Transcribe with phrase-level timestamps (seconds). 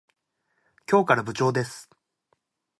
[0.89, 1.87] 今日から部長です。